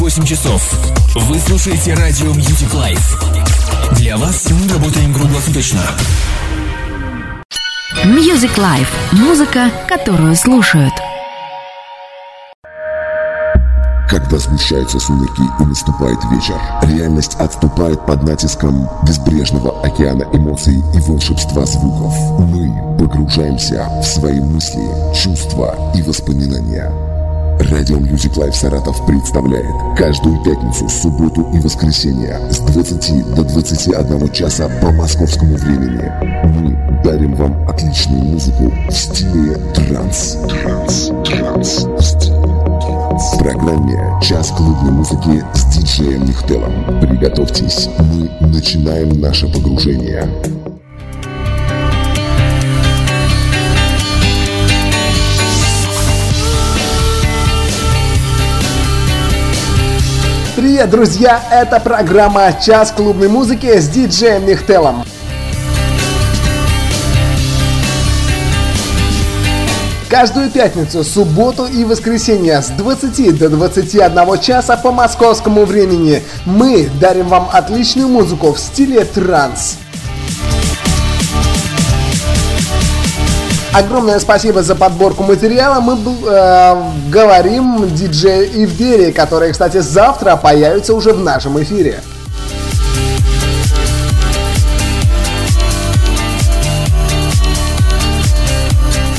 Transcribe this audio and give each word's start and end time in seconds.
48 0.00 0.24
часов. 0.24 0.62
Вы 1.14 1.38
слушаете 1.38 1.92
радио 1.92 2.28
Music 2.28 2.72
Life. 2.72 3.96
Для 3.96 4.16
вас 4.16 4.48
мы 4.50 4.66
работаем 4.72 5.12
круглосуточно. 5.12 5.82
Music 8.06 8.56
Life. 8.56 8.88
Музыка, 9.12 9.70
которую 9.86 10.34
слушают. 10.36 10.94
Когда 14.08 14.38
смущаются 14.38 14.98
сумерки 14.98 15.42
и 15.60 15.64
наступает 15.66 16.18
вечер, 16.32 16.56
реальность 16.82 17.34
отступает 17.34 18.06
под 18.06 18.22
натиском 18.22 18.88
безбрежного 19.06 19.84
океана 19.84 20.24
эмоций 20.32 20.76
и 20.94 21.00
волшебства 21.00 21.66
звуков. 21.66 22.14
Мы 22.38 22.96
погружаемся 22.98 23.86
в 24.00 24.04
свои 24.06 24.40
мысли, 24.40 24.82
чувства 25.14 25.92
и 25.94 26.00
воспоминания. 26.00 27.09
Радио 27.68 27.98
Music 27.98 28.36
Life 28.36 28.54
Саратов 28.54 29.04
представляет 29.06 29.66
каждую 29.94 30.42
пятницу, 30.42 30.88
субботу 30.88 31.46
и 31.52 31.58
воскресенье 31.58 32.40
с 32.50 32.58
20 32.58 33.34
до 33.34 33.44
21 33.44 34.32
часа 34.32 34.66
по 34.80 34.90
московскому 34.90 35.56
времени. 35.56 36.10
Мы 36.56 37.02
дарим 37.04 37.34
вам 37.34 37.68
отличную 37.68 38.24
музыку 38.24 38.72
в 38.88 38.92
стиле 38.92 39.56
транс. 39.74 40.38
Транс, 40.48 41.10
транс, 41.26 41.84
в 41.84 42.18
транс. 42.18 43.34
В 43.34 43.38
программе 43.38 44.18
«Час 44.22 44.52
клубной 44.56 44.92
музыки» 44.92 45.44
с 45.52 45.64
диджеем 45.66 46.24
Нихтелом. 46.24 46.72
Приготовьтесь, 47.02 47.90
мы 47.98 48.30
начинаем 48.48 49.20
наше 49.20 49.52
погружение. 49.52 50.26
Привет, 60.80 60.92
друзья! 60.92 61.42
Это 61.50 61.78
программа 61.78 62.54
«Час 62.54 62.90
клубной 62.90 63.28
музыки» 63.28 63.66
с 63.66 63.86
диджеем 63.86 64.46
Нихтелом. 64.46 65.04
Каждую 70.08 70.48
пятницу, 70.48 71.04
субботу 71.04 71.66
и 71.66 71.84
воскресенье 71.84 72.62
с 72.62 72.68
20 72.68 73.38
до 73.38 73.50
21 73.50 74.40
часа 74.40 74.78
по 74.78 74.90
московскому 74.90 75.66
времени 75.66 76.22
мы 76.46 76.88
дарим 76.98 77.28
вам 77.28 77.50
отличную 77.52 78.08
музыку 78.08 78.54
в 78.54 78.58
стиле 78.58 79.04
транс. 79.04 79.76
Огромное 83.72 84.18
спасибо 84.18 84.64
за 84.64 84.74
подборку 84.74 85.22
материала. 85.22 85.80
Мы 85.80 85.94
э, 85.94 86.82
говорим 87.08 87.88
диджею 87.94 88.64
Ивдери, 88.64 89.12
который, 89.12 89.52
кстати, 89.52 89.78
завтра 89.78 90.34
появится 90.34 90.92
уже 90.92 91.12
в 91.12 91.20
нашем 91.20 91.62
эфире. 91.62 92.00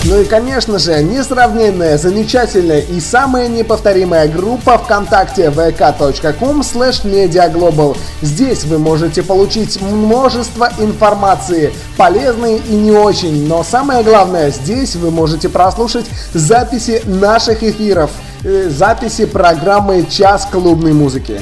Ну 0.08 0.22
и, 0.22 0.26
конечно 0.26 0.78
же, 0.78 1.02
несравненная, 1.02 1.98
замечательная 1.98 2.82
и 2.82 3.00
самая 3.00 3.48
неповторимая 3.48 4.28
группа 4.28 4.78
ВКонтакте 4.78 5.48
vk.com 5.48 6.62
slash 6.62 7.04
mediaglobal. 7.04 7.98
Здесь 8.22 8.66
вы 8.66 8.78
можете 8.78 9.24
получить 9.24 9.82
множество 9.82 10.70
информации, 10.78 11.74
полезной 11.98 12.58
и 12.58 12.76
не 12.76 12.92
очень, 12.92 13.48
но 13.48 13.64
самое 13.64 14.04
главное, 14.04 14.52
здесь 14.52 14.96
вы 14.96 15.10
можете 15.10 15.50
прослушать 15.50 16.06
записи 16.36 17.02
наших 17.06 17.64
эфиров, 17.64 18.12
э, 18.44 18.70
записи 18.70 19.26
программы 19.26 20.06
«Час 20.08 20.48
клубной 20.52 20.94
музыки». 20.94 21.42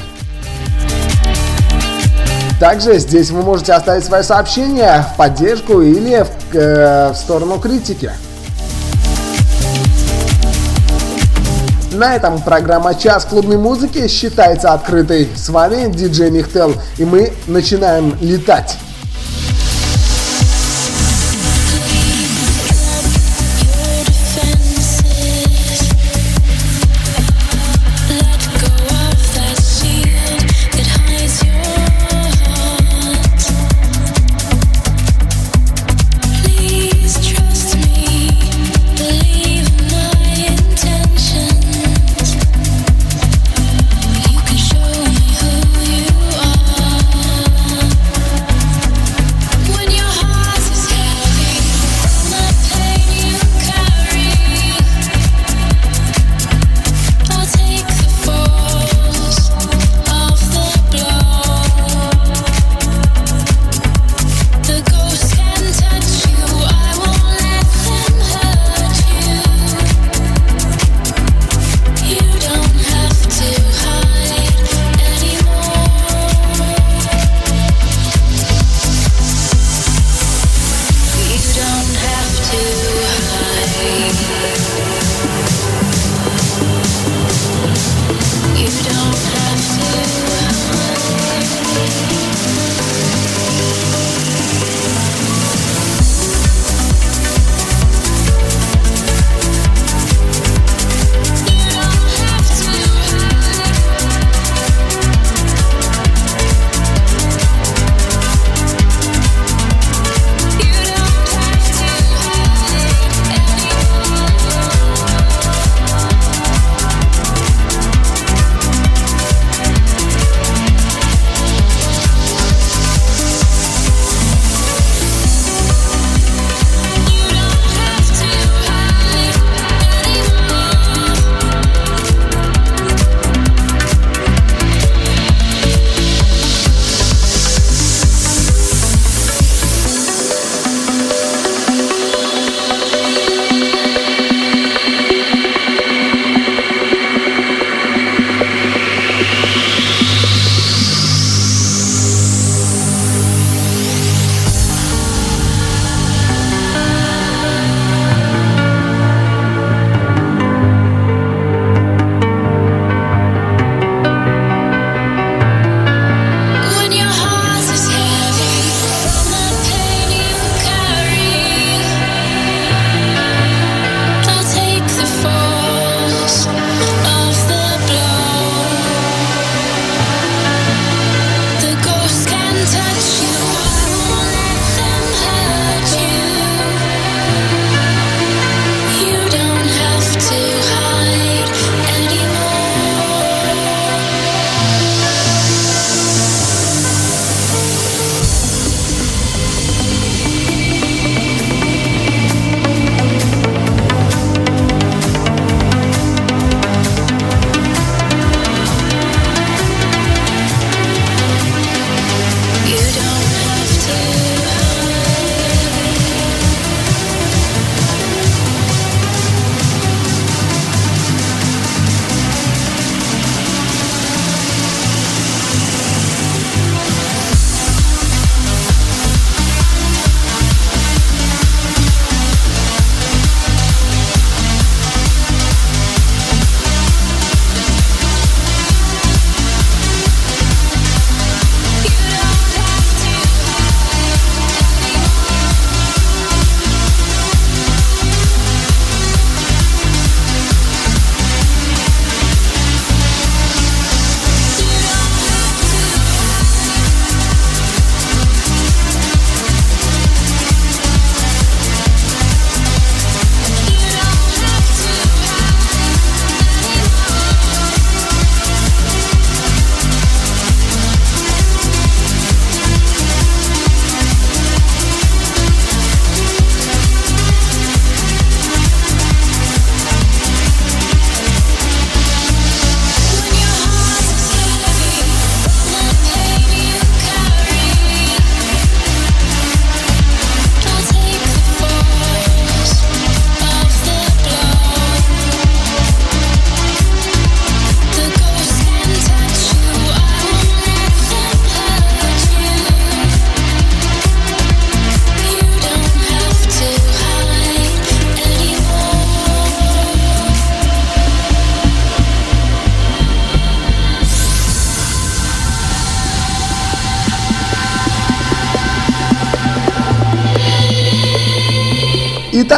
Также 2.58 2.98
здесь 2.98 3.28
вы 3.28 3.42
можете 3.42 3.74
оставить 3.74 4.04
свои 4.04 4.22
сообщения 4.22 5.04
в 5.12 5.18
поддержку 5.18 5.82
или 5.82 6.24
в, 6.24 6.54
э, 6.56 7.10
в 7.12 7.14
сторону 7.14 7.58
критики. 7.58 8.10
На 11.94 12.16
этом 12.16 12.42
программа 12.42 12.96
«Час 12.96 13.24
клубной 13.24 13.56
музыки» 13.56 14.08
считается 14.08 14.72
открытой. 14.72 15.28
С 15.36 15.48
вами 15.48 15.92
диджей 15.92 16.28
Михтел, 16.28 16.74
и 16.98 17.04
мы 17.04 17.32
начинаем 17.46 18.16
летать. 18.20 18.76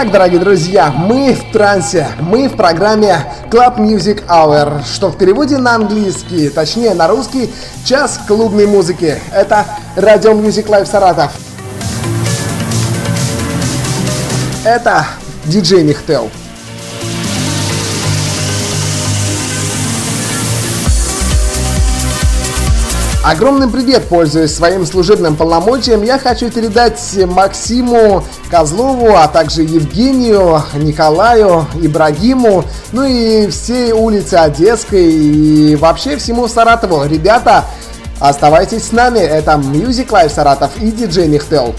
Итак, 0.07 0.13
дорогие 0.13 0.39
друзья, 0.39 0.93
мы 0.93 1.33
в 1.33 1.51
трансе, 1.51 2.07
мы 2.21 2.49
в 2.49 2.57
программе 2.57 3.25
Club 3.51 3.79
Music 3.79 4.25
Hour, 4.29 4.85
что 4.85 5.09
в 5.11 5.19
переводе 5.19 5.59
на 5.59 5.75
английский, 5.75 6.49
точнее 6.49 6.95
на 6.95 7.09
русский, 7.09 7.53
час 7.85 8.21
клубной 8.29 8.67
музыки. 8.67 9.19
Это 9.33 9.67
Радио 9.97 10.31
Music 10.31 10.67
Live 10.69 10.87
Саратов. 10.87 11.33
Это 14.65 15.07
диджей 15.45 15.83
Михтел. 15.83 16.31
Огромный 23.29 23.69
привет, 23.69 24.05
пользуясь 24.05 24.55
своим 24.55 24.87
служебным 24.87 25.35
полномочием, 25.35 26.05
я 26.05 26.17
хочу 26.17 26.49
передать 26.49 27.01
Максиму 27.27 28.23
Козлову, 28.49 29.17
а 29.17 29.27
также 29.27 29.63
Евгению, 29.63 30.63
Николаю, 30.75 31.67
Ибрагиму, 31.75 32.63
ну 32.93 33.03
и 33.03 33.49
всей 33.49 33.91
улице 33.91 34.35
Одесской 34.35 35.11
и 35.13 35.75
вообще 35.75 36.17
всему 36.19 36.47
Саратову. 36.47 37.05
Ребята, 37.05 37.65
оставайтесь 38.21 38.85
с 38.85 38.93
нами, 38.93 39.19
это 39.19 39.55
Music 39.55 40.07
Live 40.07 40.33
Саратов 40.33 40.71
и 40.81 40.93
диджей 40.93 41.27
Михтел. 41.27 41.75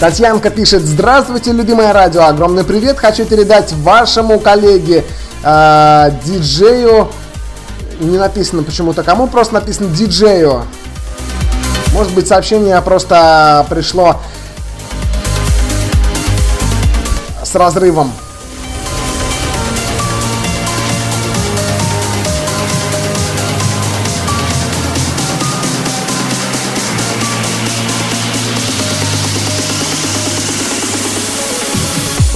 Татьянка 0.00 0.50
пишет, 0.50 0.82
здравствуйте, 0.82 1.52
любимое 1.52 1.92
радио, 1.92 2.24
огромный 2.24 2.64
привет, 2.64 2.98
хочу 2.98 3.24
передать 3.24 3.72
вашему 3.72 4.40
коллеге 4.40 5.04
э, 5.42 6.10
диджею, 6.24 7.08
не 8.00 8.18
написано 8.18 8.64
почему-то 8.64 9.04
кому, 9.04 9.28
просто 9.28 9.54
написано 9.54 9.88
диджею. 9.88 10.64
Может 11.92 12.12
быть 12.12 12.26
сообщение 12.26 12.80
просто 12.82 13.64
пришло 13.70 14.20
с 17.44 17.54
разрывом. 17.54 18.12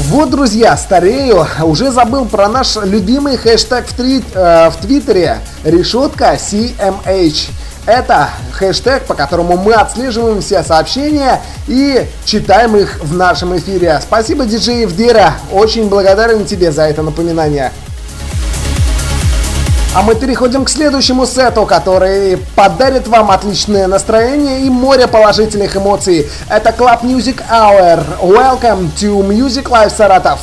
Вот, 0.09 0.31
друзья, 0.31 0.75
старею, 0.79 1.47
уже 1.63 1.91
забыл 1.91 2.25
про 2.25 2.49
наш 2.49 2.77
любимый 2.77 3.37
хэштег 3.37 3.87
в, 3.87 3.93
твит, 3.93 4.25
э, 4.33 4.71
в 4.71 4.77
Твиттере 4.77 5.41
решетка 5.65 6.33
CMH. 6.33 7.51
Это 7.85 8.31
хэштег, 8.53 9.05
по 9.05 9.13
которому 9.13 9.59
мы 9.59 9.75
отслеживаем 9.75 10.41
все 10.41 10.63
сообщения 10.63 11.43
и 11.67 12.09
читаем 12.25 12.75
их 12.75 13.01
в 13.03 13.15
нашем 13.15 13.55
эфире. 13.59 14.01
Спасибо, 14.03 14.47
диджей 14.47 14.81
Евдера, 14.83 15.35
очень 15.53 15.91
благодарен 15.91 16.47
тебе 16.47 16.73
за 16.73 16.85
это 16.85 17.03
напоминание. 17.03 17.71
А 19.95 20.03
мы 20.03 20.15
переходим 20.15 20.67
к 20.67 20.69
следующему 20.69 21.25
сету, 21.25 21.65
который 21.65 22.37
подарит 22.55 23.09
вам 23.09 23.31
отличное 23.31 23.87
настроение 23.87 24.67
и 24.67 24.71
море 24.71 25.09
положительных 25.09 25.77
эмоций. 25.77 26.29
Это 26.51 26.71
Club 26.71 27.03
Music 27.03 27.43
Hour. 27.51 28.05
Welcome 28.21 28.91
to 29.01 29.27
Music 29.27 29.65
Live 29.65 29.97
Саратов. 29.97 30.41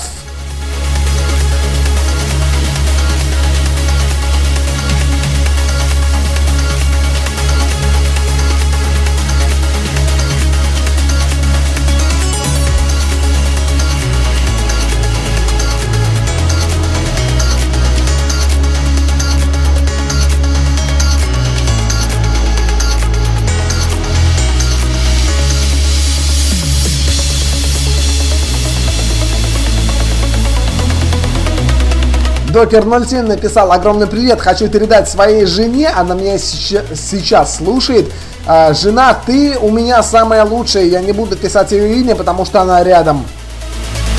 Докер 32.56 32.86
07 32.86 33.28
написал 33.28 33.74
огромный 33.74 34.08
привет, 34.08 34.40
хочу 34.40 34.70
передать 34.70 35.10
своей 35.10 35.46
жене, 35.46 35.90
она 35.90 36.16
меня 36.16 36.38
сейчас, 36.38 37.58
слушает. 37.58 38.10
А, 38.48 38.74
жена, 38.74 39.14
ты 39.14 39.58
у 39.60 39.70
меня 39.72 40.02
самая 40.02 40.46
лучшая, 40.46 40.86
я 40.86 41.02
не 41.02 41.12
буду 41.12 41.36
писать 41.36 41.74
ее 41.74 42.00
имя, 42.00 42.16
потому 42.16 42.46
что 42.46 42.62
она 42.62 42.82
рядом. 42.82 43.26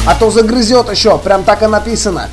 А 0.07 0.14
то 0.14 0.31
загрызет 0.31 0.90
еще, 0.90 1.16
прям 1.16 1.45
так 1.45 1.62
и 1.62 1.66
написано. 1.66 2.28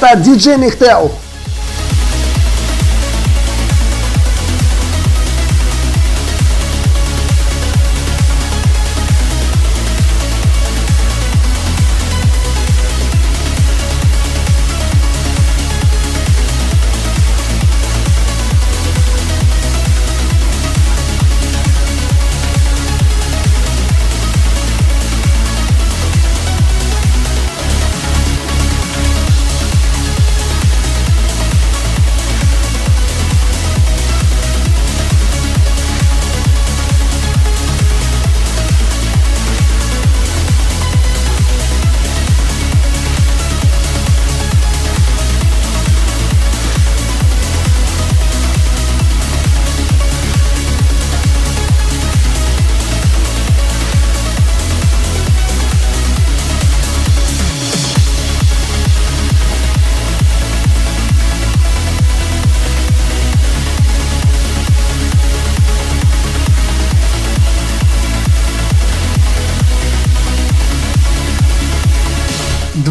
Это 0.00 0.16
диджей 0.16 0.56
Михтел. 0.56 1.10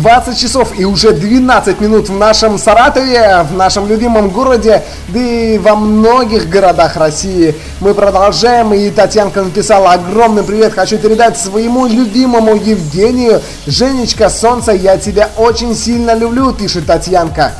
20 0.08 0.40
часов 0.40 0.80
и 0.80 0.86
уже 0.86 1.12
12 1.12 1.82
минут 1.82 2.08
в 2.08 2.18
нашем 2.18 2.58
Саратове, 2.58 3.44
в 3.44 3.54
нашем 3.58 3.90
любимом 3.90 4.30
городе, 4.30 4.82
да 5.10 5.20
и 5.20 5.58
во 5.58 5.76
многих 5.76 6.48
городах 6.48 6.96
России. 6.96 7.54
Мы 7.82 7.94
продолжаем, 7.94 8.74
и 8.74 8.90
Татьянка 8.90 9.44
написала 9.44 9.92
огромный 9.92 10.44
привет. 10.44 10.72
Хочу 10.72 10.98
передать 10.98 11.38
своему 11.38 11.88
любимому 11.88 12.56
Евгению. 12.56 13.42
Женечка, 13.66 14.30
солнце, 14.30 14.72
я 14.72 14.98
тебя 14.98 15.30
очень 15.36 15.76
сильно 15.76 16.14
люблю, 16.14 16.54
пишет 16.54 16.86
Татьянка. 16.86 17.52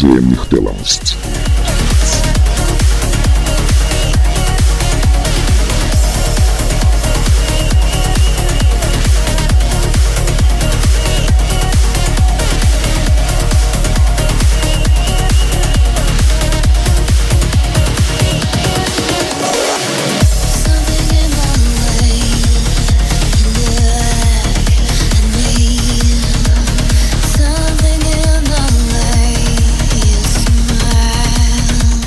С 0.00 0.02
диджеем 0.02 1.59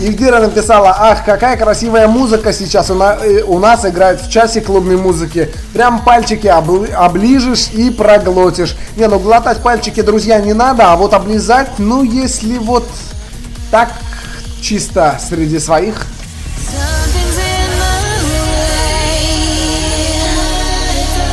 Ильдира 0.04 0.40
написала, 0.40 0.96
ах, 1.00 1.24
какая 1.26 1.56
красивая 1.56 2.08
музыка 2.08 2.52
сейчас 2.52 2.90
у, 2.90 2.96
на- 2.96 3.18
э, 3.22 3.42
у 3.44 3.58
нас 3.60 3.86
играет 3.86 4.22
в 4.22 4.30
часе 4.30 4.60
клубной 4.60 4.98
музыки. 4.98 5.50
Прям 5.74 6.04
пальчики 6.04 6.48
обл- 6.48 6.92
оближешь 6.94 7.70
и 7.72 7.90
проглотишь. 7.90 8.76
Не, 8.98 9.08
ну 9.08 9.18
глотать 9.20 9.60
пальчики, 9.64 10.02
друзья, 10.02 10.40
не 10.42 10.54
надо, 10.54 10.92
а 10.92 10.96
вот 10.98 11.14
облизать, 11.14 11.70
ну 11.78 12.04
если 12.04 12.58
вот 12.58 12.86
так 13.72 13.90
чисто 14.62 15.18
среди 15.26 15.58
своих. 15.60 16.06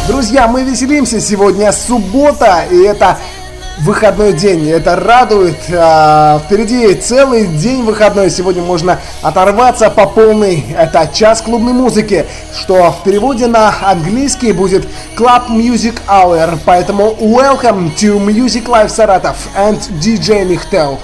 Друзья, 0.09 0.49
мы 0.49 0.63
веселимся 0.65 1.21
сегодня, 1.21 1.71
суббота, 1.73 2.65
и 2.71 2.79
это 2.83 3.17
выходной 3.81 4.33
день. 4.33 4.69
Это 4.71 4.97
радует. 4.97 5.57
А, 5.73 6.41
впереди 6.45 6.95
целый 6.95 7.47
день 7.47 7.83
выходной. 7.83 8.31
Сегодня 8.31 8.63
можно 8.63 8.99
оторваться 9.23 9.91
по 9.91 10.07
полной. 10.07 10.65
Это 10.77 11.09
час 11.13 11.43
клубной 11.43 11.73
музыки, 11.73 12.27
что 12.59 12.93
в 12.93 13.03
переводе 13.03 13.47
на 13.47 13.75
английский 13.83 14.53
будет 14.53 14.87
Club 15.17 15.49
Music 15.49 15.99
Hour. 16.09 16.59
Поэтому 16.65 17.17
welcome 17.21 17.95
to 17.97 18.19
Music 18.19 18.67
Live 18.67 18.89
Saratov 18.89 19.37
and 19.57 19.79
DJ 20.01 20.45
Михтел. 20.45 20.99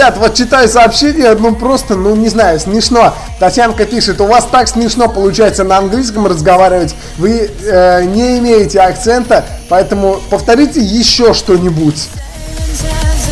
Ребят, 0.00 0.16
вот 0.16 0.32
читаю 0.32 0.66
сообщение, 0.66 1.34
ну 1.34 1.54
просто, 1.54 1.94
ну 1.94 2.16
не 2.16 2.30
знаю, 2.30 2.58
смешно. 2.58 3.12
Татьянка 3.38 3.84
пишет, 3.84 4.18
у 4.22 4.26
вас 4.26 4.46
так 4.50 4.66
смешно 4.66 5.10
получается 5.10 5.62
на 5.62 5.76
английском 5.76 6.26
разговаривать, 6.26 6.94
вы 7.18 7.50
э, 7.62 8.04
не 8.04 8.38
имеете 8.38 8.80
акцента, 8.80 9.44
поэтому 9.68 10.18
повторите 10.30 10.80
еще 10.80 11.34
что-нибудь. 11.34 12.08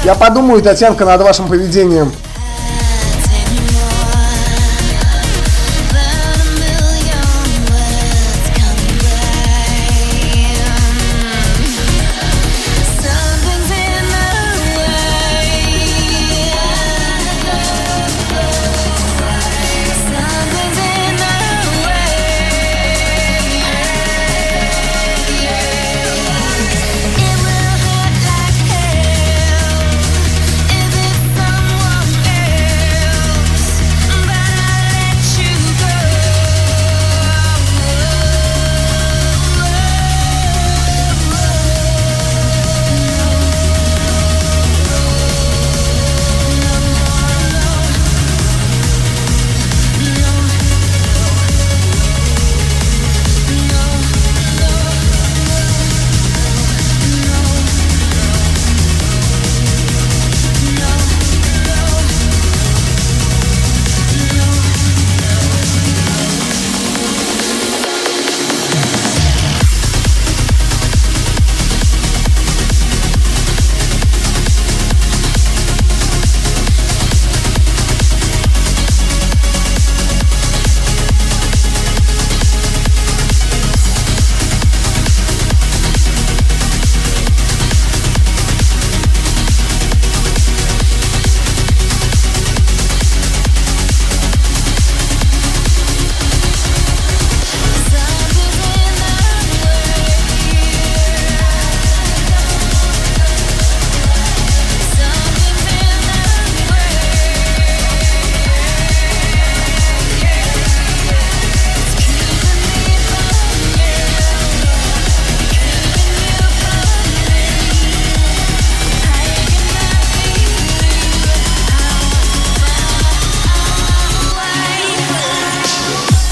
Я 0.04 0.14
подумаю, 0.14 0.60
Татьянка, 0.60 1.06
над 1.06 1.22
вашим 1.22 1.48
поведением. 1.48 2.12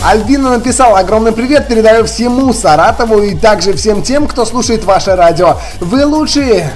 Альбина 0.09 0.51
написал 0.51 0.95
огромный 0.95 1.33
привет, 1.33 1.67
передаю 1.67 2.05
всему 2.05 2.53
Саратову 2.53 3.23
и 3.23 3.35
также 3.35 3.73
всем 3.73 4.05
тем, 4.05 4.29
кто 4.29 4.45
слушает 4.45 4.85
ваше 4.85 5.17
радио. 5.17 5.57
Вы 5.81 6.07
лучшие! 6.07 6.71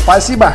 Спасибо! 0.00 0.54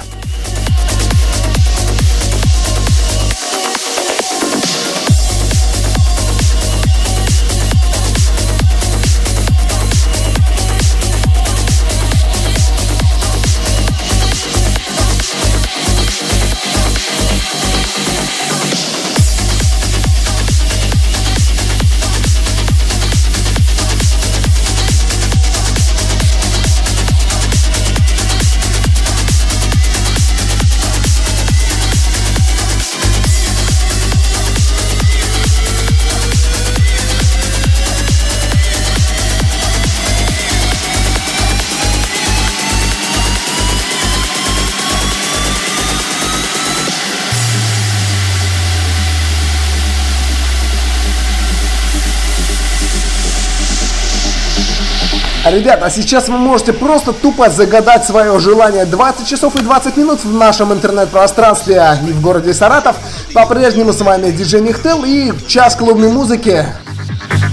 Ребят, 55.57 55.81
а 55.81 55.89
сейчас 55.89 56.29
вы 56.29 56.37
можете 56.37 56.71
просто 56.71 57.13
тупо 57.13 57.49
загадать 57.49 58.05
свое 58.05 58.39
желание. 58.39 58.85
20 58.85 59.27
часов 59.27 59.55
и 59.55 59.63
20 59.63 59.97
минут 59.97 60.23
в 60.23 60.31
нашем 60.31 60.71
интернет-пространстве 60.71 61.97
и 62.07 62.11
в 62.11 62.21
городе 62.21 62.53
Саратов. 62.53 62.95
По-прежнему 63.33 63.91
с 63.91 63.99
вами 64.01 64.29
диджей 64.29 64.61
Михтел 64.61 65.03
и 65.03 65.33
час 65.47 65.75
клубной 65.75 66.09
музыки 66.09 66.63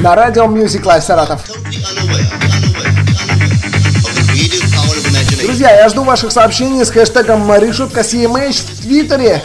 на 0.00 0.14
радио 0.14 0.44
Music 0.44 0.82
Live 0.82 1.00
Саратов. 1.00 1.46
Друзья, 5.42 5.74
я 5.74 5.88
жду 5.88 6.04
ваших 6.04 6.30
сообщений 6.30 6.84
с 6.84 6.90
хэштегом 6.90 7.50
решетка 7.54 8.02
CMH 8.02 8.64
в 8.64 8.82
Твиттере. 8.82 9.42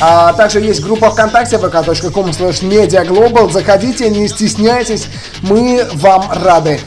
А 0.00 0.32
также 0.32 0.60
есть 0.60 0.82
группа 0.82 1.10
ВКонтакте 1.10 1.56
vk.com 1.56 2.30
slash. 2.30 3.50
Заходите, 3.52 4.08
не 4.08 4.26
стесняйтесь, 4.26 5.08
мы 5.42 5.86
вам 5.92 6.32
рады. 6.32 6.80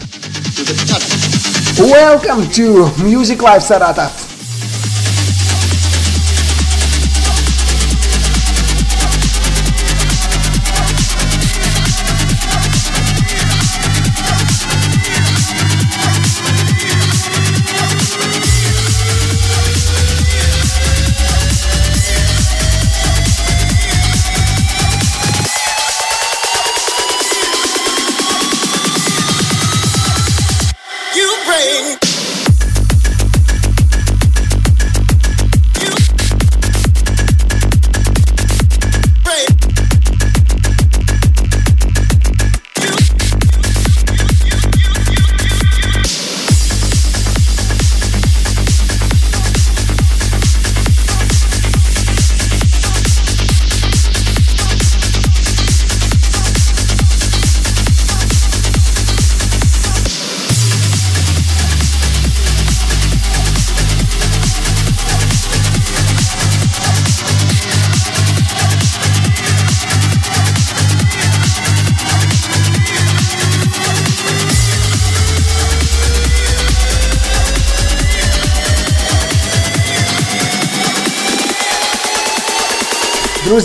Welcome 1.79 2.49
to 2.49 2.91
Music 3.01 3.41
Live 3.41 3.63
Саратов. 3.63 4.28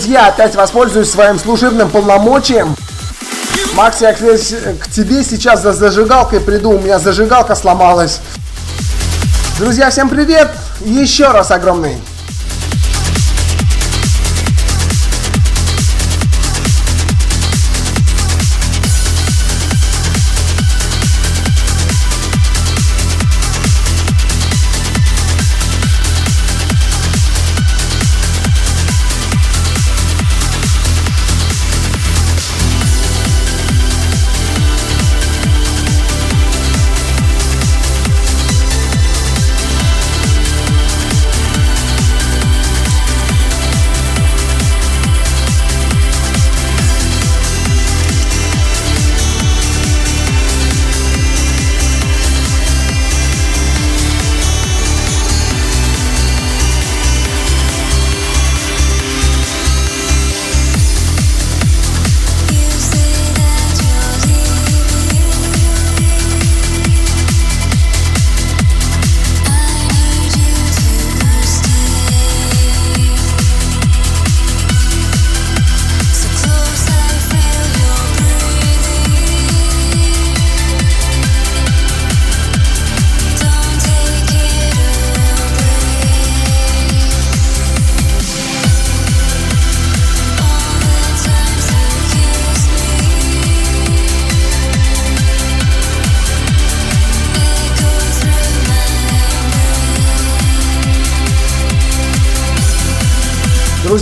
Друзья, 0.05 0.27
опять 0.27 0.53
воспользуюсь 0.53 1.09
своим 1.09 1.39
служебным 1.39 1.89
полномочием. 1.89 2.75
Макс, 3.73 4.01
я 4.01 4.13
к, 4.13 4.17
к 4.19 4.91
тебе 4.91 5.23
сейчас 5.23 5.63
за 5.63 5.73
зажигалкой 5.73 6.41
приду, 6.41 6.73
у 6.73 6.79
меня 6.79 6.99
зажигалка 6.99 7.55
сломалась. 7.55 8.21
Друзья, 9.57 9.89
всем 9.89 10.07
привет! 10.09 10.51
Еще 10.81 11.31
раз 11.31 11.49
огромный. 11.49 11.97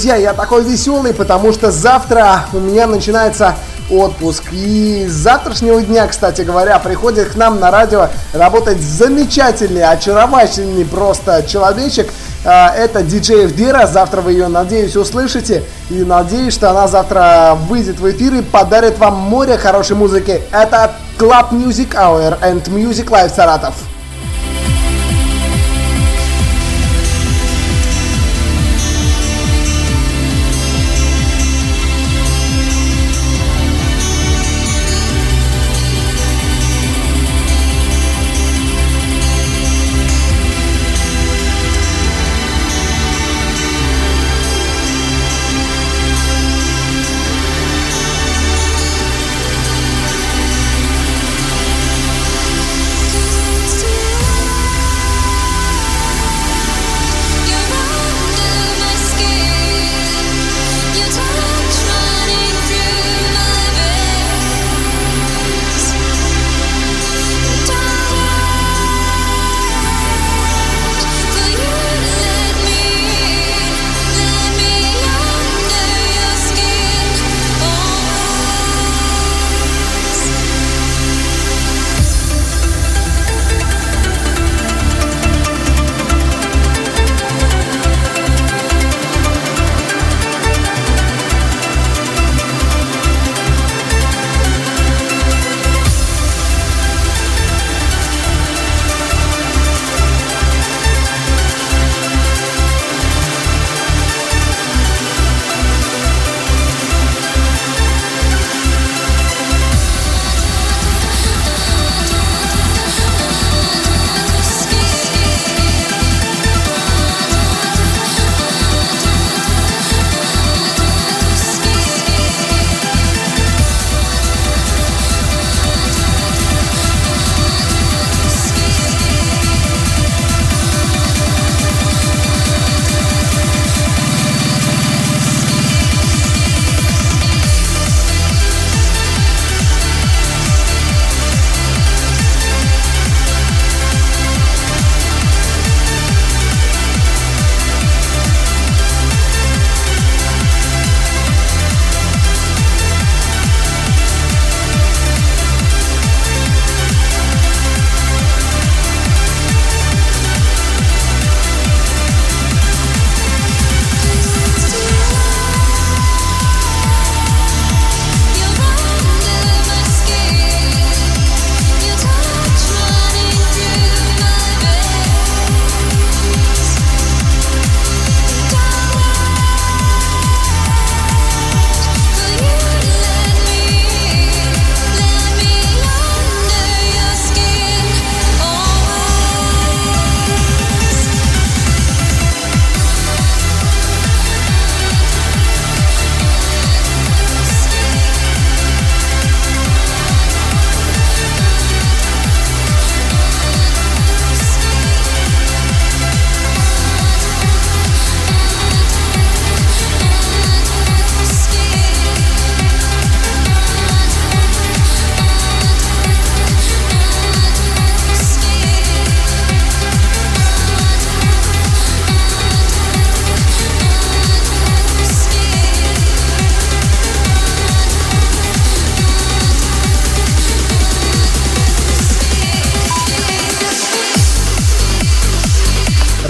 Друзья, 0.03 0.17
я 0.17 0.33
такой 0.33 0.65
веселый, 0.65 1.13
потому 1.13 1.53
что 1.53 1.71
завтра 1.71 2.43
у 2.51 2.59
меня 2.59 2.87
начинается 2.87 3.55
отпуск. 3.89 4.43
И 4.51 5.05
с 5.07 5.13
завтрашнего 5.13 5.81
дня, 5.81 6.05
кстати 6.07 6.41
говоря, 6.41 6.77
приходит 6.79 7.29
к 7.29 7.35
нам 7.37 7.61
на 7.61 7.71
радио 7.71 8.09
работать 8.33 8.81
замечательный, 8.81 9.85
очаровательный 9.85 10.83
просто 10.83 11.45
человечек, 11.47 12.09
А, 12.43 12.75
Это 12.75 13.01
диджей 13.01 13.49
Дира. 13.49 13.87
Завтра 13.87 14.19
вы 14.19 14.33
ее, 14.33 14.49
надеюсь, 14.49 14.97
услышите. 14.97 15.63
И 15.89 16.03
надеюсь, 16.03 16.53
что 16.53 16.69
она 16.69 16.89
завтра 16.89 17.57
выйдет 17.69 18.01
в 18.01 18.11
эфир 18.11 18.33
и 18.33 18.41
подарит 18.41 18.99
вам 18.99 19.15
море 19.15 19.57
хорошей 19.57 19.95
музыки. 19.95 20.41
Это 20.51 20.95
Club 21.17 21.51
Music 21.51 21.93
Hour 21.93 22.41
and 22.41 22.61
Music 22.65 23.05
Live 23.05 23.33
Саратов. 23.33 23.73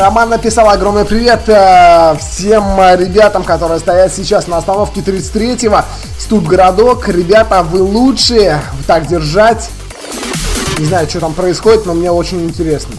Роман 0.03 0.27
написал 0.27 0.69
огромный 0.69 1.05
привет 1.05 1.47
э, 1.47 2.17
всем 2.19 2.77
ребятам, 2.99 3.45
которые 3.45 3.79
стоят 3.79 4.13
сейчас 4.13 4.47
на 4.47 4.57
остановке 4.57 4.99
33-го. 4.99 5.85
Студгородок. 6.19 7.07
Ребята, 7.07 7.63
вы 7.63 7.81
лучшие. 7.81 8.59
Так 8.85 9.07
держать. 9.07 9.69
Не 10.77 10.87
знаю, 10.87 11.07
что 11.07 11.21
там 11.21 11.33
происходит, 11.33 11.85
но 11.85 11.93
мне 11.93 12.11
очень 12.11 12.43
интересно. 12.43 12.95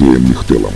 Диджеем 0.00 0.28
Михтелом. 0.28 0.72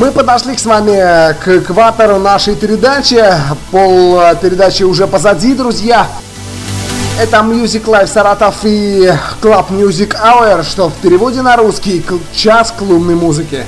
Мы 0.00 0.10
подошли 0.10 0.56
с 0.56 0.66
вами 0.66 1.34
к 1.40 1.48
экватору 1.48 2.18
нашей 2.18 2.56
передачи. 2.56 3.22
Пол 3.70 4.20
э, 4.20 4.36
передачи 4.40 4.82
уже 4.82 5.06
позади, 5.06 5.54
друзья. 5.54 6.06
Это 7.20 7.36
Music 7.38 7.84
Live 7.84 8.08
Саратов 8.08 8.56
и 8.64 9.08
Club 9.40 9.70
Music 9.70 10.16
Hour, 10.20 10.64
что 10.64 10.88
в 10.88 10.94
переводе 10.94 11.42
на 11.42 11.56
русский 11.56 12.04
час 12.34 12.74
клубной 12.76 13.14
музыки. 13.14 13.64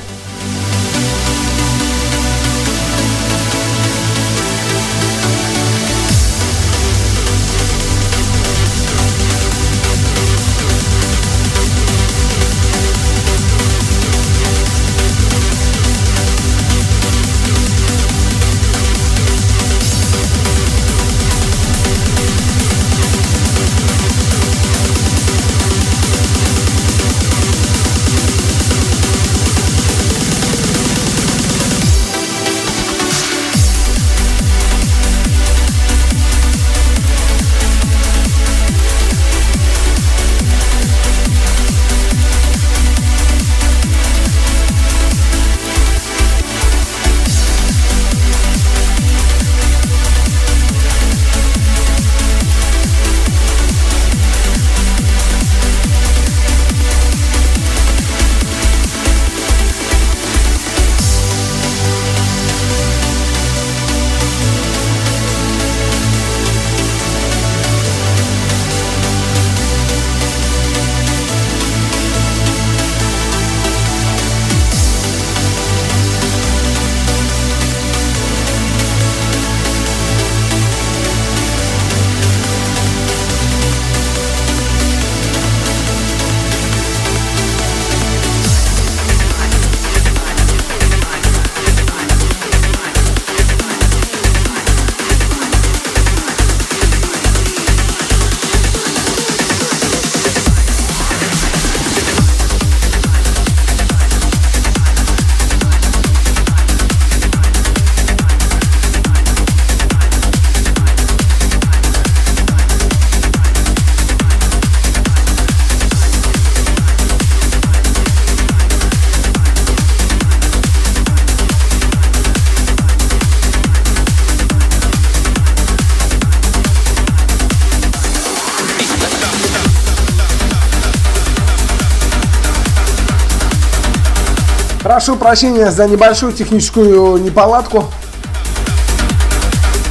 Прошу 134.97 135.15
прощения 135.15 135.69
за 135.69 135.87
небольшую 135.87 136.33
техническую 136.33 137.17
неполадку. 137.17 137.85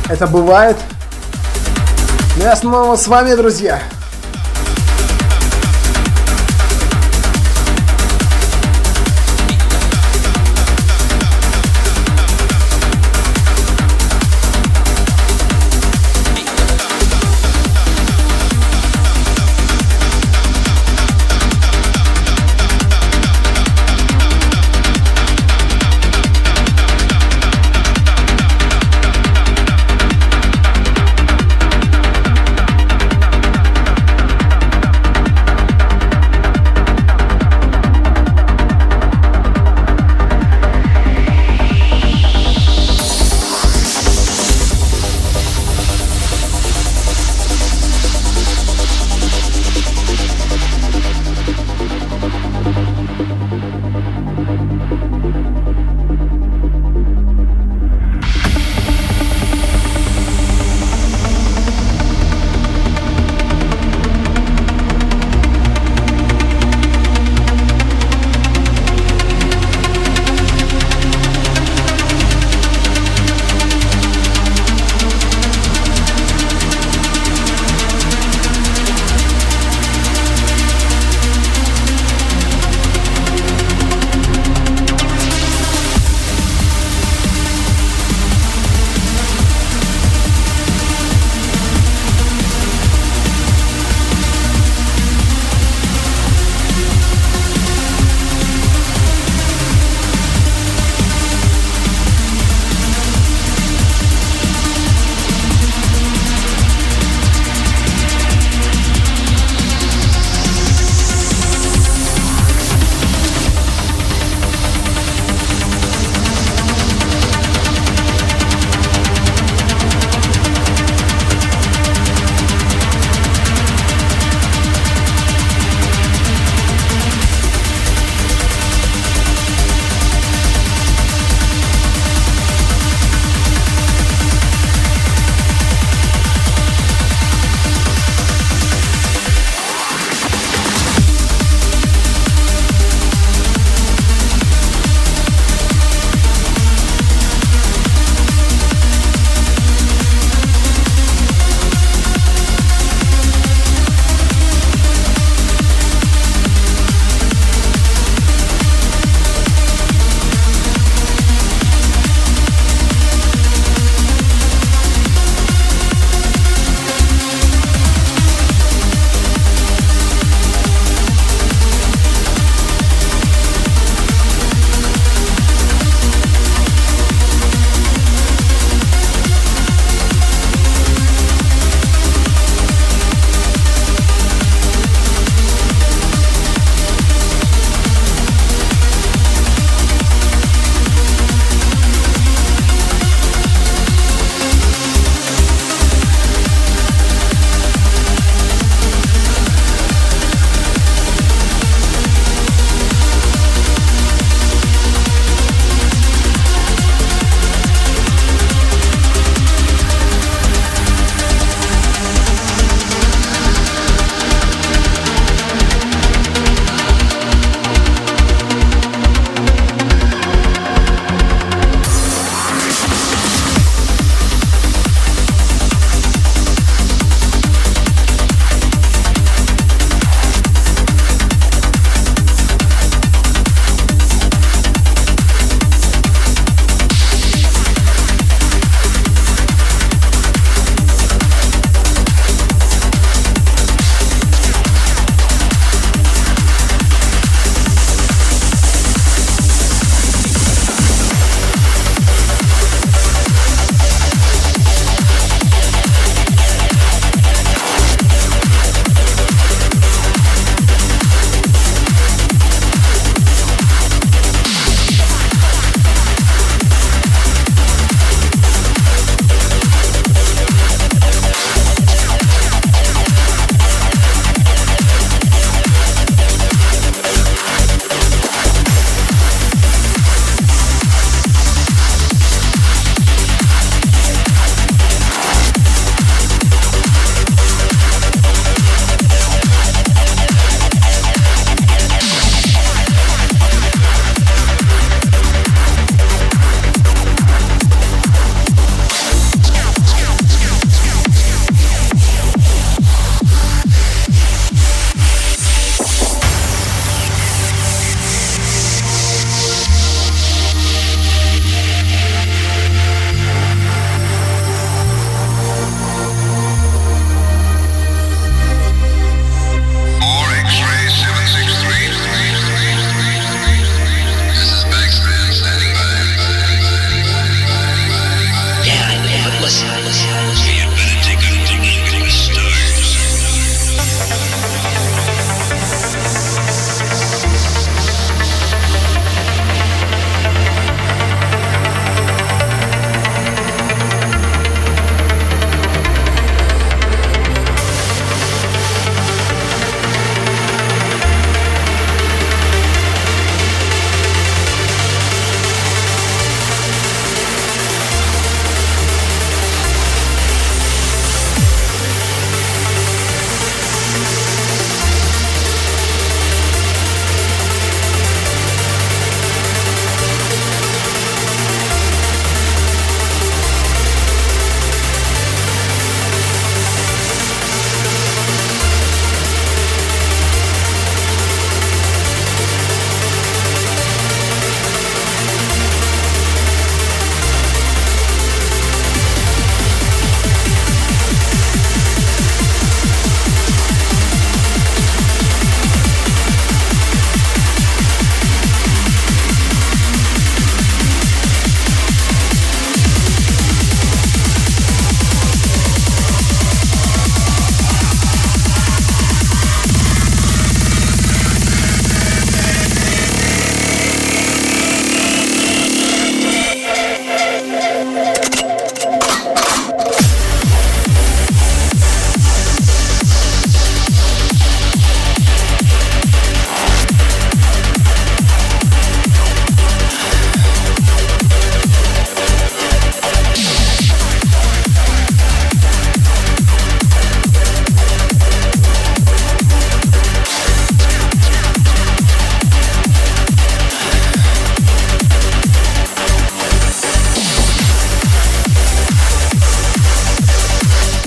Это 0.08 0.26
бывает. 0.26 0.76
Но 2.36 2.42
я 2.42 2.56
снова 2.56 2.96
с 2.96 3.06
вами, 3.06 3.36
друзья. 3.36 3.80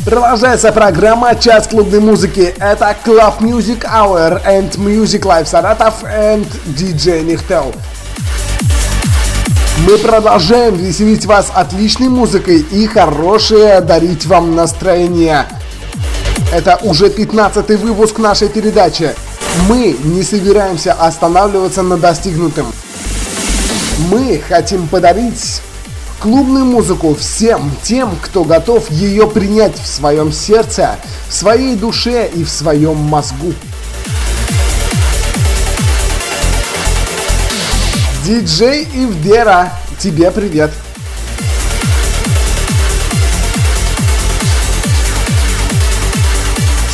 Продолжается 0.10 0.72
программа 0.72 1.36
«Час 1.36 1.68
клубной 1.68 2.00
музыки». 2.00 2.56
Это 2.58 2.96
Club 3.06 3.42
Music 3.42 3.84
Hour 3.84 4.44
and 4.44 4.76
Music 4.78 5.22
Live 5.22 5.46
Саратов 5.46 6.04
and 6.04 6.48
DJ 6.66 7.22
Нихтел. 7.22 7.72
Мы 9.86 10.00
продолжаем 10.00 10.74
веселить 10.74 11.28
вас 11.28 11.52
отличной 11.54 12.10
музыкой 12.10 12.58
и 12.72 12.88
хорошее 12.88 13.82
дарить 13.82 14.26
вам 14.26 14.56
настроение. 14.56 15.46
Это 16.52 16.80
уже 16.82 17.12
15 17.12 17.70
выпуск 17.80 18.18
нашей 18.18 18.50
передачи. 18.50 19.14
Мы 19.68 19.96
не 20.04 20.24
собираемся 20.24 20.94
останавливаться 20.94 21.84
на 21.84 21.98
достигнутом. 21.98 22.66
Мы 24.10 24.42
хотим 24.50 24.88
подарить 24.88 25.62
клубную 26.20 26.66
музыку 26.66 27.16
всем 27.16 27.72
тем, 27.82 28.16
кто 28.22 28.44
готов 28.44 28.92
ее 28.92 29.28
принять 29.28 29.78
в 29.80 29.88
своем 29.88 30.32
сердце, 30.32 30.98
в 31.30 31.34
своей 31.34 31.76
душе 31.76 32.30
и 32.34 32.44
в 32.44 32.50
своем 32.50 32.96
мозгу. 32.96 33.54
Диджей 38.26 38.84
Ивдера, 38.94 39.72
тебе 39.98 40.30
привет. 40.30 40.72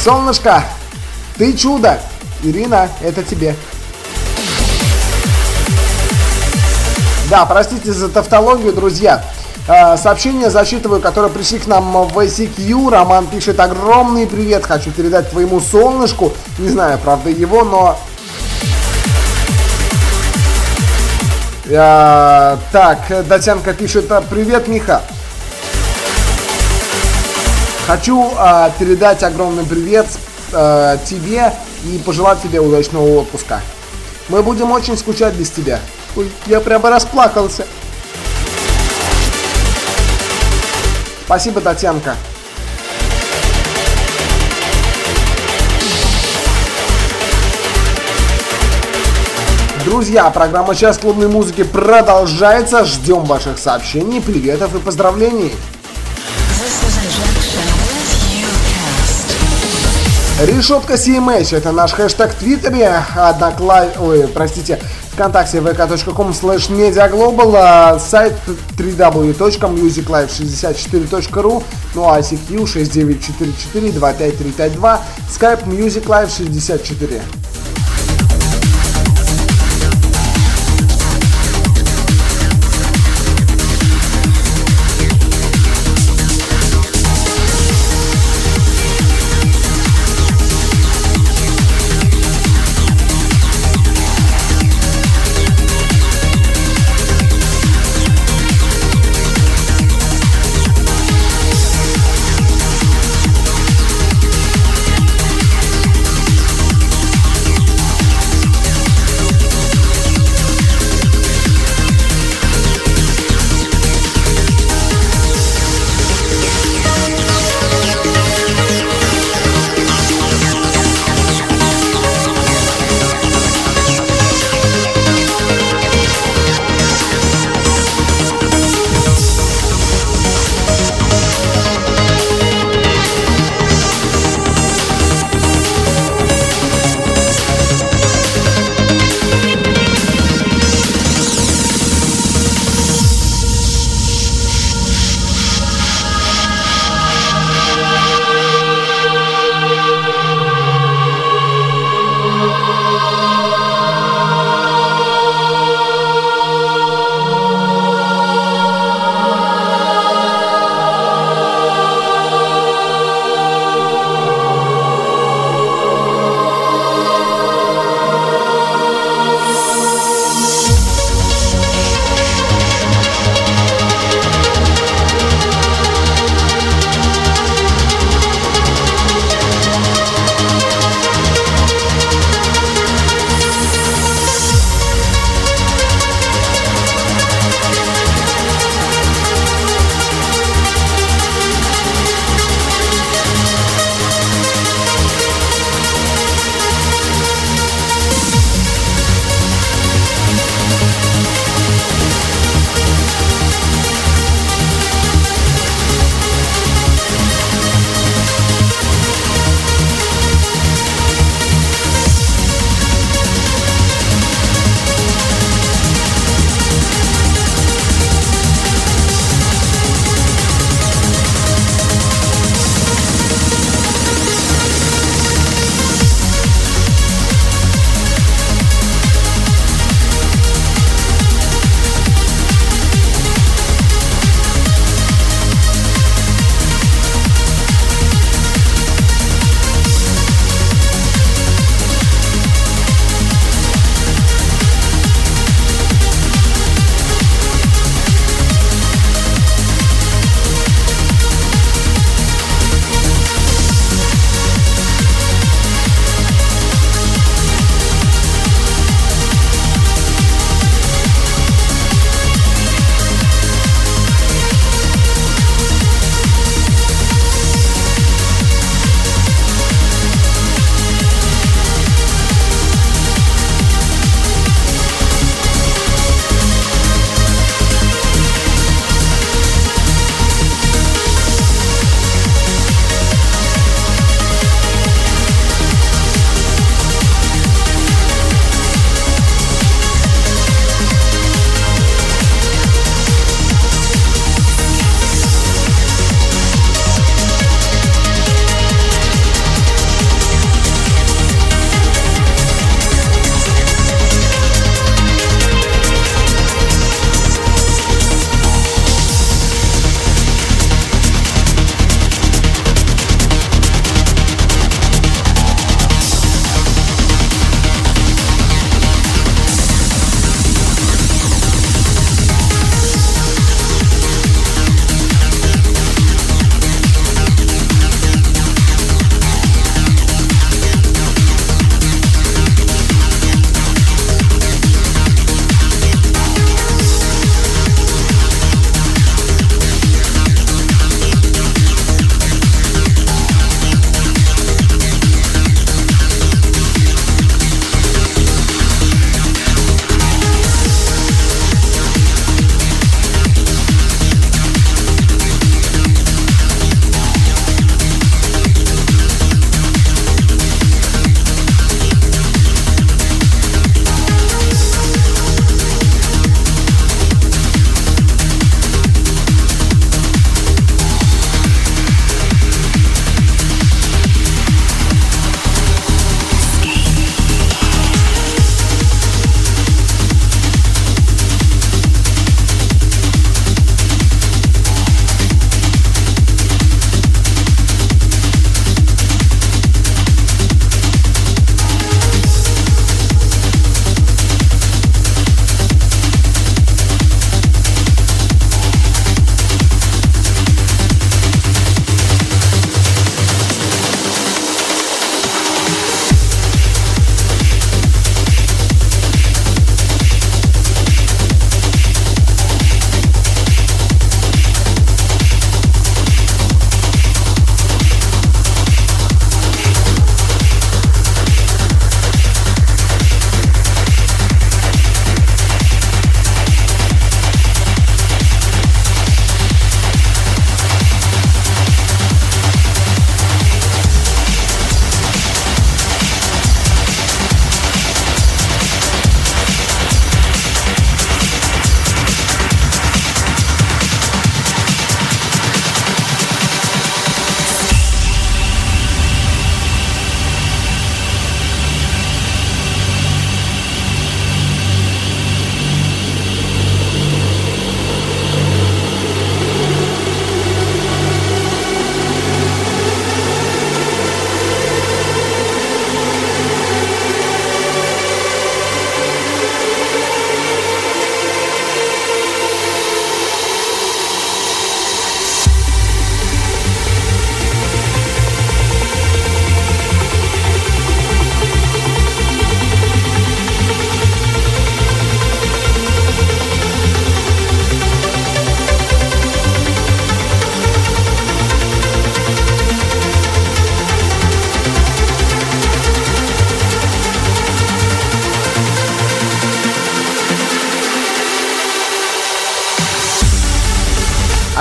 Солнышко, 0.03 0.63
ты 1.38 1.53
чудо. 1.53 1.99
Ирина, 2.43 2.89
это 3.01 3.23
тебе. 3.23 3.55
Да, 7.30 7.43
простите 7.47 7.91
за 7.91 8.09
тавтологию, 8.09 8.71
друзья. 8.71 9.23
Э, 9.67 9.97
Сообщение 9.97 10.51
зачитываю, 10.51 11.01
которое 11.01 11.30
пришли 11.30 11.57
к 11.57 11.65
нам 11.65 12.07
в 12.07 12.19
ICQ. 12.19 12.91
Роман 12.91 13.26
пишет 13.26 13.59
огромный 13.59 14.28
привет. 14.28 14.63
Хочу 14.63 14.91
передать 14.91 15.32
твоему 15.32 15.59
солнышку. 15.59 16.34
Не 16.59 16.69
знаю, 16.69 16.99
правда, 16.99 17.32
его, 17.32 17.63
но... 17.63 17.97
Э, 21.65 22.57
Так, 22.71 23.28
Датянка 23.28 23.73
пишет, 23.73 24.11
«А, 24.11 24.21
привет, 24.21 24.67
Миха. 24.67 25.01
Хочу 27.88 28.32
э, 28.38 28.69
передать 28.78 29.23
огромный 29.23 29.65
привет 29.65 30.07
тебе 31.05 31.51
и 31.84 31.97
пожелать 31.97 32.41
тебе 32.41 32.61
удачного 32.61 33.03
отпуска. 33.19 33.59
Мы 34.30 34.41
будем 34.41 34.71
очень 34.71 34.95
скучать 34.95 35.34
без 35.34 35.49
тебя. 35.49 35.80
Ой, 36.16 36.32
я 36.45 36.61
прямо 36.61 36.89
расплакался. 36.89 37.66
Спасибо, 41.26 41.59
Татьянка. 41.59 42.16
Друзья, 49.84 50.30
программа 50.32 50.74
«Час 50.74 50.97
клубной 50.97 51.28
музыки» 51.28 51.63
продолжается. 51.63 52.86
Ждем 52.86 53.24
ваших 53.26 53.59
сообщений, 53.59 54.22
приветов 54.22 54.74
и 54.74 54.80
поздравлений. 54.80 55.53
Решетка 60.41 60.95
CMH 60.95 61.55
это 61.55 61.72
наш 61.72 61.93
хэштег 61.93 62.32
в 62.32 62.36
Твиттере, 62.36 63.03
однокла... 63.16 63.86
Ой, 63.99 64.28
простите, 64.28 64.82
ВКонтакте 65.16 65.61
vk.com 65.61 66.34
slash 66.34 66.70
mediaglobal, 66.70 67.55
а, 67.55 67.97
сайт 67.99 68.34
www.musiclife64.ru, 68.78 71.63
ну 71.95 72.09
а 72.09 72.20
ICQ 72.20 72.68
6944 72.68 73.95
25352, 73.95 74.99
skype 75.30 75.66
musiclife64. 75.68 77.45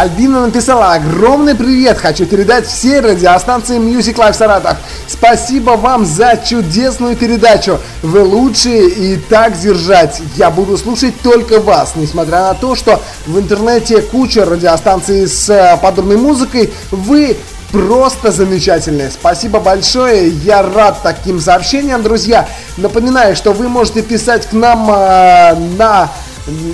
Альбина 0.05 0.45
написала 0.45 0.93
огромный 0.93 1.55
привет, 1.55 1.97
хочу 1.97 2.27
передать 2.27 2.67
всей 2.67 3.01
радиостанции 3.01 3.79
Music 3.79 4.17
Life 4.17 4.35
Саратов. 4.35 4.77
Спасибо 5.07 5.71
вам 5.71 6.05
за 6.05 6.37
чудесную 6.47 7.17
передачу. 7.17 7.79
Вы 8.03 8.21
лучшие 8.21 8.91
и 8.91 9.17
так 9.17 9.59
держать. 9.59 10.21
Я 10.37 10.51
буду 10.51 10.77
слушать 10.77 11.15
только 11.23 11.59
вас, 11.59 11.95
несмотря 11.97 12.41
на 12.41 12.53
то, 12.55 12.75
что 12.75 13.01
в 13.27 13.39
интернете 13.39 14.03
куча 14.03 14.45
радиостанций 14.45 15.27
с 15.27 15.49
э, 15.49 15.79
подобной 15.81 16.19
музыкой. 16.19 16.71
Вы 16.91 17.39
просто 17.73 18.31
замечательные. 18.31 19.11
Спасибо 19.11 19.59
большое. 19.59 20.29
Я 20.29 20.63
рад 20.63 20.99
таким 21.03 21.41
сообщениям, 21.41 22.03
друзья. 22.03 22.47
Напоминаю, 22.77 23.35
что 23.35 23.53
вы 23.53 23.69
можете 23.69 24.03
писать 24.03 24.47
к 24.47 24.53
нам 24.53 24.91
э, 24.91 25.55
на 25.79 26.11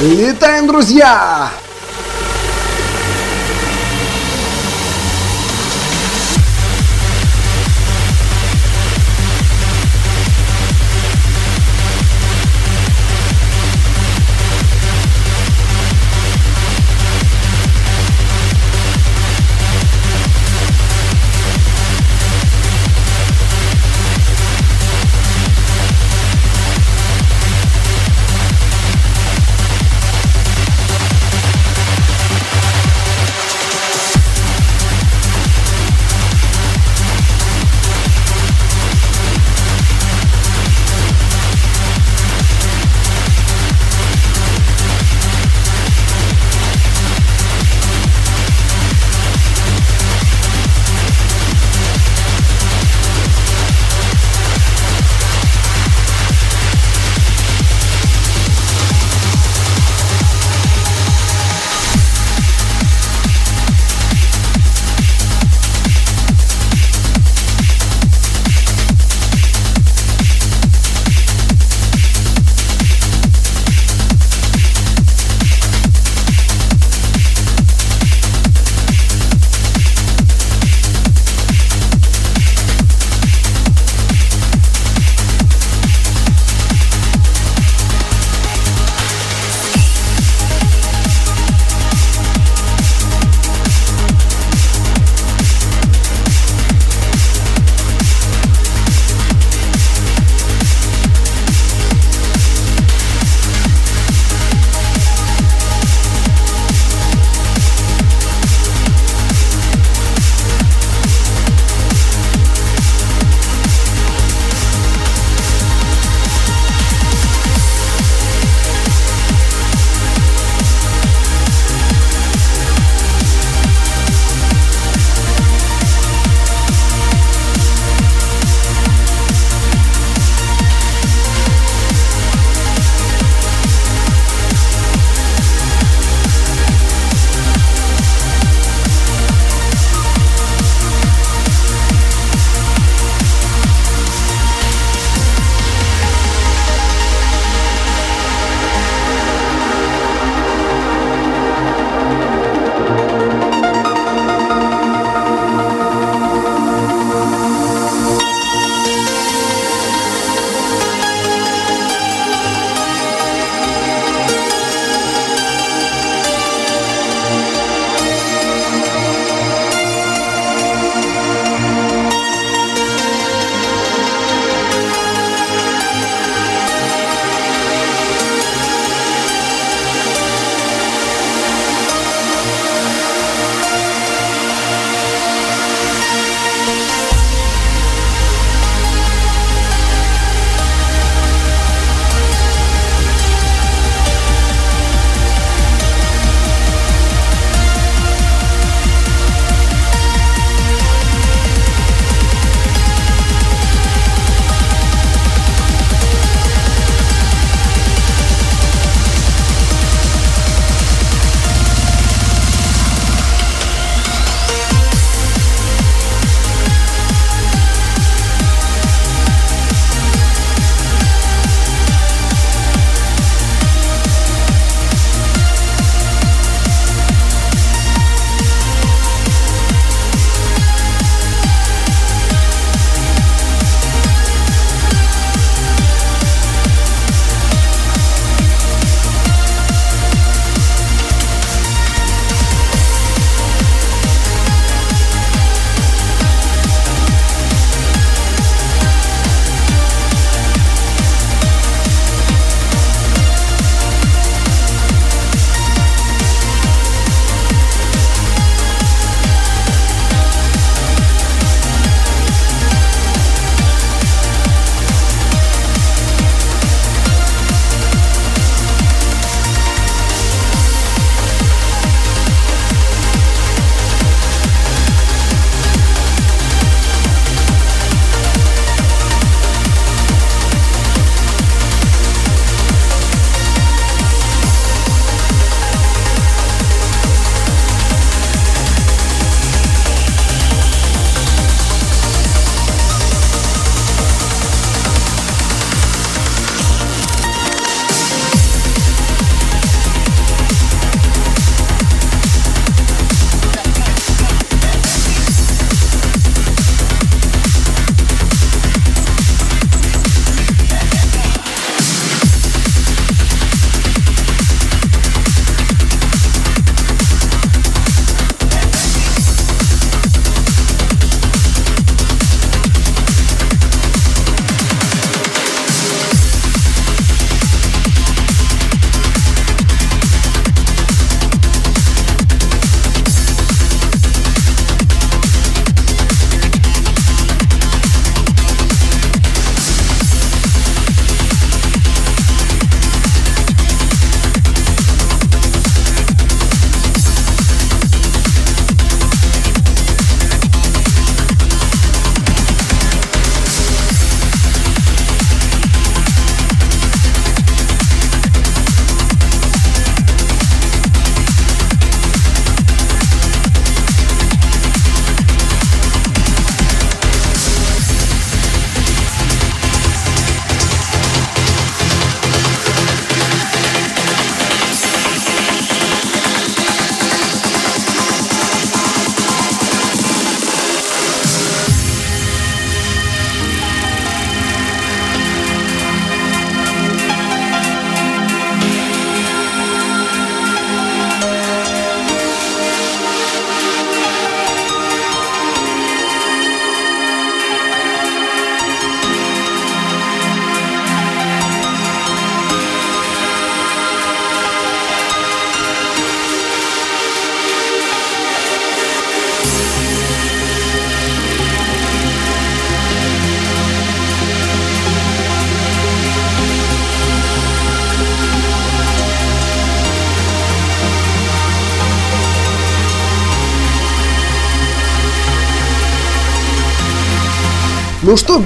Летаем, 0.00 0.68
друзья! 0.68 1.50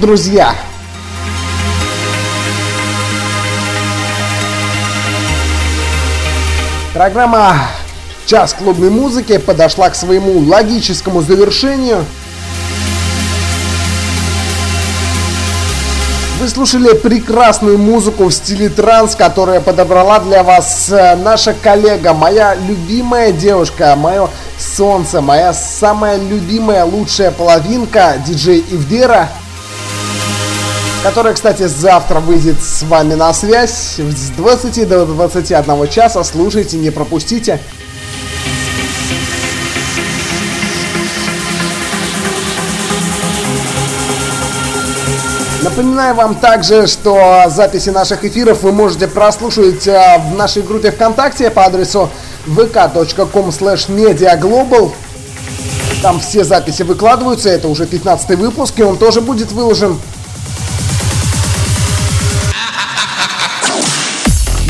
Друзья, 0.01 0.55
программа 6.93 7.55
«Час 8.25 8.53
клубной 8.53 8.89
музыки» 8.89 9.37
подошла 9.37 9.89
к 9.89 9.95
своему 9.95 10.39
логическому 10.39 11.21
завершению. 11.21 12.03
Вы 16.39 16.49
слушали 16.49 16.93
прекрасную 16.93 17.77
музыку 17.77 18.25
в 18.25 18.31
стиле 18.33 18.69
транс, 18.69 19.15
которая 19.15 19.61
подобрала 19.61 20.19
для 20.19 20.43
вас 20.43 20.91
э, 20.91 21.15
наша 21.15 21.53
коллега, 21.53 22.13
моя 22.13 22.55
любимая 22.55 23.31
девушка, 23.31 23.95
мое 23.95 24.27
солнце, 24.57 25.21
моя 25.21 25.53
самая 25.53 26.17
любимая 26.17 26.83
лучшая 26.83 27.31
половинка, 27.31 28.15
диджей 28.25 28.59
Ивдера, 28.71 29.29
которая, 31.03 31.33
кстати, 31.33 31.67
завтра 31.67 32.21
выйдет 32.21 32.63
с 32.63 32.83
вами 32.83 33.13
на 33.13 33.33
связь 33.33 33.97
с 33.97 34.29
20 34.37 34.87
до 34.87 35.05
21 35.05 35.89
часа. 35.89 36.23
Слушайте, 36.23 36.77
не 36.77 36.91
пропустите. 36.91 37.59
Напоминаю 45.61 46.15
вам 46.15 46.35
также, 46.35 46.87
что 46.87 47.45
записи 47.47 47.89
наших 47.89 48.23
эфиров 48.23 48.63
вы 48.63 48.71
можете 48.71 49.07
прослушать 49.07 49.87
э, 49.87 50.19
в 50.29 50.35
нашей 50.35 50.61
группе 50.61 50.91
ВКонтакте 50.91 51.49
по 51.49 51.65
адресу 51.65 52.09
vk.com 52.47 53.49
mediaglobal. 53.49 54.91
Там 56.01 56.19
все 56.19 56.43
записи 56.43 56.83
выкладываются, 56.83 57.49
это 57.49 57.69
уже 57.69 57.85
15 57.85 58.37
выпуск, 58.37 58.77
и 58.77 58.83
он 58.83 58.97
тоже 58.97 59.21
будет 59.21 59.51
выложен. 59.53 59.97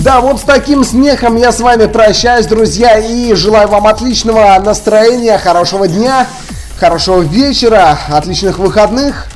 Да, 0.04 0.20
вот 0.20 0.42
с 0.42 0.44
таким 0.44 0.84
смехом 0.84 1.38
я 1.38 1.54
с 1.54 1.62
вами 1.62 1.86
прощаюсь, 1.86 2.46
друзья, 2.46 3.00
и 3.00 3.34
желаю 3.36 3.70
вам 3.70 3.88
отличного 3.88 4.60
настроения, 4.60 5.38
хорошего 5.38 5.88
дня, 5.88 6.28
хорошего 6.78 7.22
вечера, 7.22 7.98
отличных 8.10 8.60
выходных. 8.60 9.28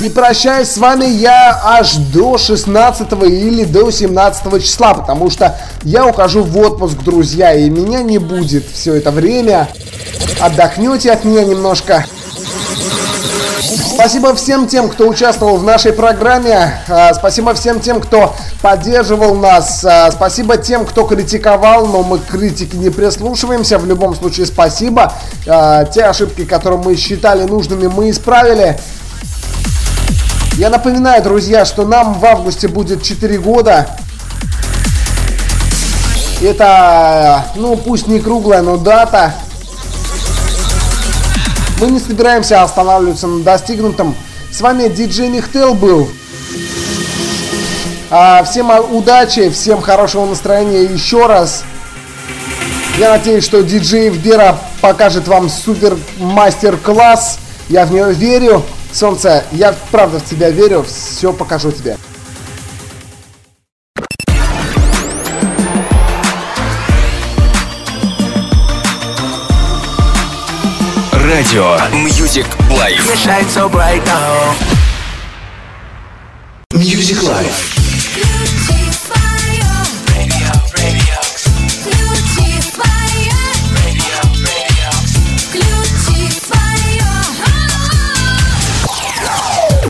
И 0.00 0.08
прощаюсь 0.08 0.70
с 0.70 0.78
вами 0.78 1.04
я 1.04 1.60
аж 1.62 1.96
до 1.96 2.38
16 2.38 3.12
или 3.24 3.64
до 3.64 3.90
17 3.90 4.64
числа, 4.64 4.94
потому 4.94 5.28
что 5.28 5.60
я 5.82 6.06
ухожу 6.06 6.42
в 6.42 6.56
отпуск, 6.56 6.96
друзья, 7.04 7.52
и 7.52 7.68
меня 7.68 8.00
не 8.00 8.16
будет 8.16 8.64
все 8.72 8.94
это 8.94 9.10
время. 9.10 9.68
Отдохнете 10.40 11.12
от 11.12 11.24
меня 11.24 11.44
немножко. 11.44 12.06
Спасибо 13.98 14.32
всем 14.36 14.68
тем, 14.68 14.88
кто 14.90 15.08
участвовал 15.08 15.56
в 15.56 15.64
нашей 15.64 15.92
программе. 15.92 16.80
А, 16.86 17.12
Спасибо 17.14 17.52
всем 17.54 17.80
тем, 17.80 18.00
кто 18.00 18.32
поддерживал 18.62 19.34
нас. 19.34 19.84
А, 19.84 20.12
Спасибо 20.12 20.56
тем, 20.56 20.86
кто 20.86 21.02
критиковал, 21.02 21.84
но 21.88 22.04
мы 22.04 22.20
к 22.20 22.26
критике 22.26 22.76
не 22.76 22.90
прислушиваемся. 22.90 23.76
В 23.76 23.86
любом 23.86 24.14
случае, 24.14 24.46
спасибо. 24.46 25.12
А, 25.48 25.84
Те 25.84 26.04
ошибки, 26.04 26.44
которые 26.44 26.80
мы 26.80 26.94
считали 26.94 27.42
нужными, 27.42 27.88
мы 27.88 28.10
исправили. 28.10 28.78
Я 30.52 30.70
напоминаю, 30.70 31.20
друзья, 31.20 31.64
что 31.64 31.84
нам 31.84 32.14
в 32.20 32.24
августе 32.24 32.68
будет 32.68 33.02
4 33.02 33.36
года. 33.38 33.88
Это, 36.40 37.46
ну, 37.56 37.76
пусть 37.76 38.06
не 38.06 38.20
круглая, 38.20 38.62
но 38.62 38.76
дата. 38.76 39.34
Мы 41.80 41.90
не 41.90 42.00
собираемся 42.00 42.62
останавливаться 42.62 43.28
на 43.28 43.44
достигнутом. 43.44 44.16
С 44.50 44.60
вами 44.60 44.88
диджей 44.88 45.28
Михтел 45.28 45.74
был. 45.74 46.08
А, 48.10 48.42
всем 48.42 48.70
удачи, 48.90 49.48
всем 49.50 49.80
хорошего 49.80 50.26
настроения 50.26 50.82
еще 50.82 51.26
раз. 51.26 51.62
Я 52.98 53.10
надеюсь, 53.10 53.44
что 53.44 53.62
диджей 53.62 54.10
Вдера 54.10 54.58
покажет 54.80 55.28
вам 55.28 55.48
супер 55.48 55.96
мастер-класс. 56.18 57.38
Я 57.68 57.86
в 57.86 57.92
нее 57.92 58.12
верю. 58.12 58.64
Солнце, 58.92 59.44
я 59.52 59.72
правда 59.92 60.18
в 60.18 60.24
тебя 60.24 60.50
верю. 60.50 60.84
Все 60.84 61.32
покажу 61.32 61.70
тебе. 61.70 61.96
Радио 71.38 71.78
Music 71.92 72.48
Life. 72.68 73.14
So. 73.14 73.70
Music 76.74 77.22
Life. 77.22 78.77